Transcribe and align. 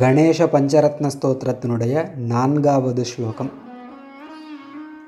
கணேஷ 0.00 0.46
பஞ்சரத்ன 0.46 1.10
ஸ்தோத்திரத்தினுடைய 1.14 2.26
நான்காவது 2.26 3.04
ஸ்லோகம் 3.04 3.50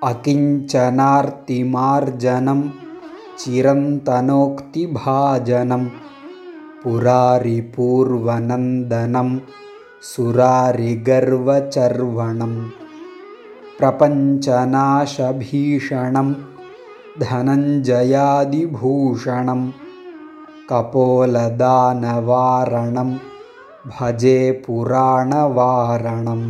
அகிஞ்சனார்த்திமார்ஜனம் 0.02 2.74
சிரந்தனோக்தி 3.36 4.88
பாஜனம் 4.96 5.90
புராரி 6.82 7.60
பூர்வநந்தனம் 7.74 9.42
சுராரி 10.10 11.02
கர்வச்சர்வணம் 11.02 12.80
प्रपञ्चनाशभीषणं 13.76 16.28
धनञ्जयादिभूषणं 17.22 19.62
கபோலதானவாரணம் 20.68 23.14
பஜே 23.95 24.39
புராணவாரணம். 24.65 26.47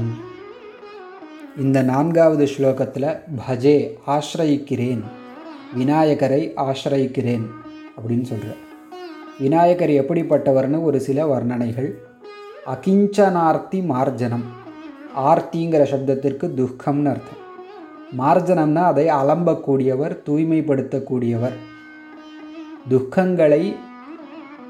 இந்த 1.58 1.82
நான்காவது 1.82 2.46
ஸ்லோகத்தில் 2.46 3.08
பஜே 3.40 3.76
ஆசிரயிக்கிறேன் 4.14 5.04
விநாயகரை 5.76 6.42
ஆசிரயிக்கிறேன் 6.66 7.46
அப்படின்னு 7.98 8.26
சொல்கிறார் 8.32 8.62
விநாயகர் 9.40 9.94
எப்படிப்பட்டவர்னு 10.02 10.84
ஒரு 10.84 11.00
சில 11.08 11.26
வர்ணனைகள். 11.34 11.90
அகிஞ்சனார்த்தி 12.74 13.82
மார்ஜனம். 13.94 14.46
ஆர்த்திங்கிற 15.30 15.84
சப்தத்திற்கு 15.94 16.48
துக்கம்னு 16.60 17.12
அர்த்தம். 17.14 17.44
மார்ஜனம்னா 18.22 18.84
அதை 18.92 19.06
அலம்பக்கூடியவர் 19.22 20.16
தூய்மைப்படுத்தக்கூடியவர். 20.30 21.58
துக்கங்களை 22.90 23.64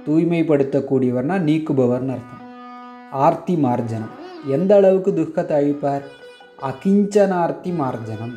தூய்மைப்படுத்தக்கூடியவர்னா 0.08 1.38
நீக்குபவர்னு 1.50 2.14
அர்த்தம். 2.18 2.37
ஆர்த்தி 3.12 3.56
மார்ஜனம். 3.56 4.14
எந்த 4.46 4.76
அளவுக்கு 4.76 5.14
துக்கத்தை 5.14 5.58
அழிப்பார்? 5.58 6.02
அகிஞ்சனார்த்தி 6.62 7.72
மார்ஜனம். 7.76 8.34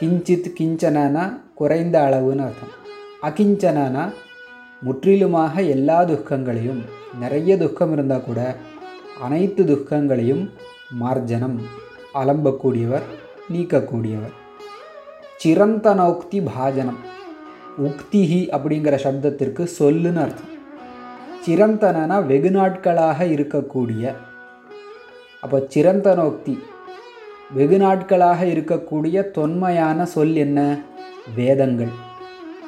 கிஞ்சித் 0.00 0.48
கிஞ்சனனா 0.58 1.40
குறைந்த 1.54 2.00
அளவுன்னு 2.00 2.44
அர்த்தம். 2.46 2.74
அகிஞ்சனனா 3.22 4.12
முற்றிலுமாக 4.82 5.62
எல்லா 5.62 6.02
துக்கங்களையும் 6.02 6.84
நிறைய 7.20 7.56
துக்கம் 7.56 7.92
இருந்தால் 7.92 8.24
கூட 8.24 8.56
அனைத்து 9.20 9.64
துக்கங்களையும் 9.64 10.50
மார்ஜனம் 10.90 11.60
அலம்பக்கூடியவர் 12.14 13.02
நீக்கக்கூடியவர். 13.52 14.36
சிரந்தனோக்தி 15.44 16.44
பாஜனம். 16.54 16.98
உக்திஹி 17.82 18.40
அப்படிங்கிற 18.56 18.98
சப்தத்திற்கு 19.04 19.66
சொல்லுன்னு 19.78 20.20
அர்த்தம். 20.20 20.49
சிரந்தனனா 21.46 22.26
வெகு 22.26 22.50
நாட்களாக 22.50 23.24
இருக்கக்கூடிய 23.24 24.14
அப்போ 25.40 25.58
சிரந்தனோக்தி 25.58 26.58
வெகு 27.52 27.78
நாட்களாக 27.78 28.44
இருக்கக்கூடிய 28.44 29.30
தொன்மையான 29.30 30.06
சொல் 30.06 30.34
என்ன? 30.34 30.82
வேதங்கள். 31.34 31.88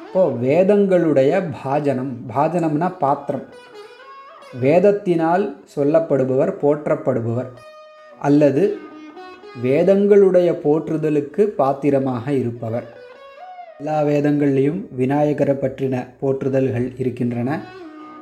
இப்போது 0.06 0.48
வேதங்களுடைய 0.48 1.50
பாஜனம் 1.64 2.16
பாஜனம்னா 2.36 2.98
பாத்திரம். 2.98 3.44
வேதத்தினால் 4.62 5.56
சொல்லப்படுபவர் 5.76 6.52
போற்றப்படுபவர். 6.62 7.48
அல்லது 8.20 8.78
வேதங்களுடைய 9.62 10.58
போற்றுதலுக்கு 10.64 11.42
பாத்திரமாக 11.42 12.32
இருப்பவர். 12.32 12.96
எல்லா 13.78 14.02
வேதங்கள்லேயும் 14.02 14.86
விநாயகரை 14.90 15.54
பற்றின 15.54 16.06
போற்றுதல்கள் 16.22 16.92
இருக்கின்றன. 16.96 17.60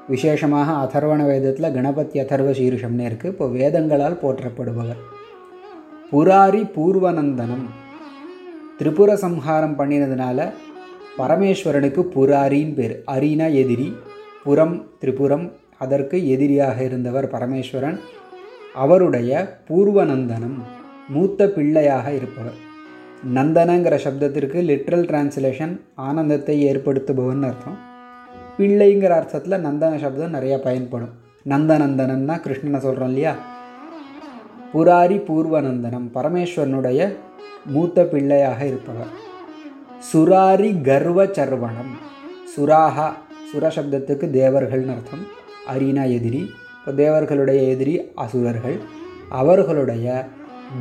விசேஷமாக 0.09 0.73
அதர்வண 0.85 1.27
வேதத்தில் 1.27 1.73
கணபதி 1.73 2.19
அதர்வ 2.21 2.51
சீருஷம்னு 2.59 3.07
இருக்குது 3.11 3.33
இப்போ 3.33 3.47
வேதங்களால் 3.47 4.21
போற்றப்படுபவர். 4.23 5.01
புராரி 6.13 6.63
பூர்வநந்தனம். 6.77 7.67
திரிபுர 8.79 9.17
சம்ஹாரம் 9.17 9.79
பண்ணினதுனால 9.79 10.49
பரமேஸ்வரனுக்கு 11.19 12.03
புராரின்னு 12.15 12.75
பேர். 12.75 12.95
அரினா 13.07 13.53
எதிரி 13.53 13.89
புறம் 14.45 14.89
திரிபுரம் 15.01 15.53
அதற்கு 15.79 16.29
எதிரியாக 16.29 16.85
இருந்தவர் 16.85 17.27
பரமேஸ்வரன். 17.27 17.99
அவருடைய 18.75 19.59
பூர்வநந்தனம் 19.69 20.59
மூத்த 21.09 21.47
பிள்ளையாக 21.47 22.13
இருப்பவர். 22.13 22.59
நந்தனங்கிற 23.37 23.95
சப்தத்திற்கு 24.05 24.59
லிட்ரல் 24.71 25.07
டிரான்ஸ்லேஷன் 25.11 25.81
ஆனந்தத்தை 25.95 26.73
ஏற்படுத்துபவன் 26.73 27.43
அர்த்தம். 27.49 27.79
பிள்ளைங்கிற 28.61 29.09
அர்த்தத்தில் 29.09 29.65
நந்தன 29.65 29.99
சப்தம் 29.99 30.35
நிறையா 30.35 30.57
பயன்படும். 30.63 31.13
நந்தநந்தனன்னா 31.49 32.35
கிருஷ்ணனை 32.45 32.79
சொல்கிறோம் 32.79 33.09
இல்லையா? 33.09 33.35
புராரி 34.73 35.19
பூர்வநந்தனம் 35.29 36.09
பரமேஸ்வரனுடைய 36.15 37.17
மூத்த 37.67 38.05
பிள்ளையாக 38.05 38.67
இருப்பவர். 38.67 39.11
சுராரி 40.13 40.71
கர்வ 40.83 41.27
சர்வணம் 41.27 41.93
சுராகா 42.53 43.09
சுரசப்தத்துக்கு 43.51 44.27
தேவர்கள்னு 44.39 44.95
அர்த்தம். 44.95 45.25
அரினா 45.73 46.05
எதிரி 46.11 46.43
இப்போ 46.79 46.93
தேவர்களுடைய 47.03 47.63
எதிரி 47.63 47.95
அசுரர்கள். 48.15 48.79
அவர்களுடைய 49.29 50.27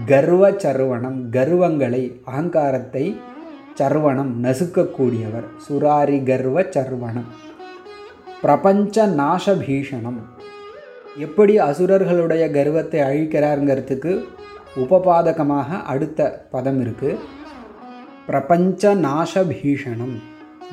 கர்வ 0.05 0.51
சர்வணம் 0.57 1.19
கர்வங்களை 1.31 2.03
அகங்காரத்தை 2.25 3.05
சர்வணம் 3.73 4.43
நசுக்கக்கூடியவர். 4.43 5.47
சுராரி 5.67 6.17
கர்வ 6.23 6.65
சர்வணம். 6.69 7.29
பிரபஞ்ச 8.41 9.07
நாசபீஷணம் 9.07 10.19
எப்படி 11.17 11.59
அசுரர்களுடைய 11.59 12.51
கர்வத்தை 12.51 12.99
அழிக்கிறாருங்கிறதுக்கு 12.99 14.11
உபபாதகமாக 14.75 15.83
அடுத்த 15.83 16.47
பதம் 16.51 16.79
இருக்குது 16.85 17.17
பிரபஞ்ச 18.25 18.95
நாசபீஷணம் 18.95 20.15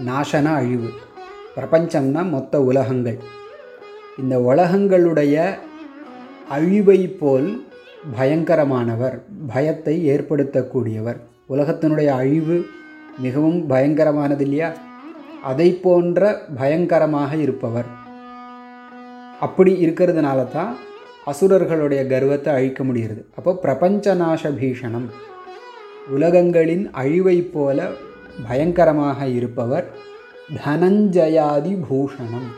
நாசன 0.06 0.46
அழிவு. 0.54 0.90
பிரபஞ்சம்னா 1.56 2.28
மொத்த 2.28 2.62
உலகங்கள். 2.62 3.18
இந்த 4.18 4.38
உலகங்களுடைய 4.38 5.54
அழிவை 6.48 7.08
போல் 7.08 7.66
பயங்கரமானவர் 8.18 9.16
பயத்தை 9.46 10.08
ஏற்படுத்தக்கூடியவர். 10.08 11.16
உலகத்தினுடைய 11.48 12.06
அழிவு 12.06 12.66
மிகவும் 13.18 13.70
பயங்கரமானது 13.70 14.40
இல்லையா? 14.40 14.72
அதை 15.50 15.68
போன்ற 15.84 16.20
பயங்கரமாக 16.58 17.32
இருப்பவர். 17.36 17.88
அப்படி 19.46 19.72
இருக்கிறதுனால 19.84 20.40
தான் 20.56 20.72
அசுரர்களுடைய 21.30 22.02
கர்வத்தை 22.12 22.50
அழிக்க 22.56 22.80
முடிகிறது. 22.84 23.22
அப்போ 23.38 23.52
பிரபஞ்ச 23.64 24.14
நாச 24.22 24.50
பீஷணம் 24.60 25.06
உலகங்களின் 26.16 26.84
அழிவை 27.00 27.38
போல 27.54 27.88
பயங்கரமாக 28.48 29.28
இருப்பவர் 29.38 29.86
தனஞ்சயாதி 30.64 31.72
பூஷணம். 31.86 32.48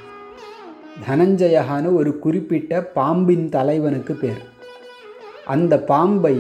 தனஞ்சயகான்னு 1.08 1.90
ஒரு 2.00 2.12
குறிப்பிட்ட 2.24 2.80
பாம்பின் 2.98 3.46
தலைவனுக்கு 3.56 4.14
பேர். 4.22 4.42
அந்த 5.54 5.74
பாம்பை 5.92 6.36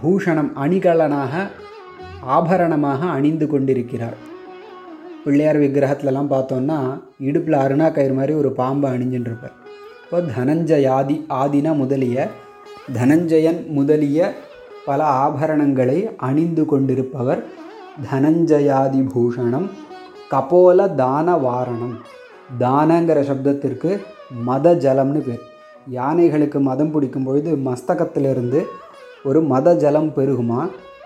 பூஷணம் 0.00 0.50
அணிகலனாக 0.64 1.34
ஆபரணமாக 2.36 3.00
அணிந்து 3.16 3.46
கொண்டிருக்கிறார். 3.46 4.18
பிள்ளையார் 5.28 5.62
விக்கிரகத்துலலாம் 5.62 6.32
பார்த்தோன்னா 6.34 6.78
இடுப்பில் 7.28 7.62
அருணா 7.62 7.88
கயிறு 7.92 8.14
மாதிரி 8.18 8.34
ஒரு 8.42 8.50
பாம்பை 8.60 8.90
அணிஞ்சுட்டு 8.94 9.30
இருப்பார் 9.30 9.56
இப்போ 10.04 10.18
தனஞ்சயாதி 10.36 11.16
ஆதினா 11.40 11.72
முதலிய 11.82 12.28
தனஞ்சயன் 12.98 13.58
முதலிய 13.78 14.28
பல 14.86 15.00
ஆபரணங்களை 15.24 15.96
அணிந்து 16.28 16.62
கொண்டிருப்பவர் 16.64 17.40
தனஞ்சயாதி 18.10 19.00
பூஷணம் 19.14 19.66
கபோல 20.32 20.80
தான 20.94 21.34
வாரணம். 21.44 21.94
தானங்கிற 22.60 23.18
சப்தத்திற்கு 23.30 23.90
மத 24.48 24.72
ஜலம்னு 24.84 25.20
பேர். 25.26 25.42
யானைகளுக்கு 25.98 26.58
மதம் 26.68 26.90
பிடிக்கும் 26.92 27.26
பொழுது 27.28 27.50
மஸ்தகத்திலிருந்து 27.66 28.60
ஒரு 29.28 29.40
மத 29.52 29.76
ஜலம் 29.82 30.10
பெருகுமா? 30.16 30.60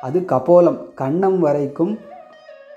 அது 0.06 0.20
கபோலம் 0.32 0.78
கண்ணம் 1.00 1.38
வரைக்கும் 1.38 1.92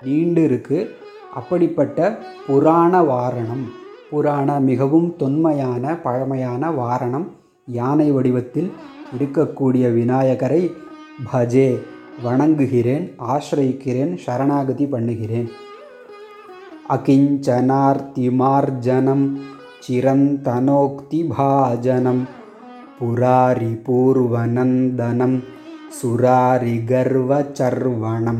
நீண்டு 0.02 0.42
இருக்குது 0.48 0.88
அப்படிப்பட்ட 1.35 2.17
புராண 2.47 3.03
வாரணம் 3.03 3.73
புராண 4.09 4.61
மிகவும் 4.61 5.15
தொன்மையான 5.15 5.97
பழமையான 5.97 6.71
வாரணம் 6.71 7.31
யானை 7.67 8.11
வடிவத்தில் 8.11 8.71
இருக்கக்கூடிய 9.15 9.93
விநாயகரை 9.93 10.69
பஜே 11.25 11.79
வணங்குகிறேன் 12.23 13.17
ஆசிரயிக்கிறேன் 13.27 14.17
சரணாகதி 14.25 14.85
பண்ணுகிறேன் 14.85 15.51
अकिञ्चनार्तिमार्जनं 16.93 19.21
चिरन्तनोक्तिभाजनं 19.83 22.19
पुरारिपूर्वनन्दनं 22.99 25.33
सुरारिगर्वचर्वणं 25.99 28.39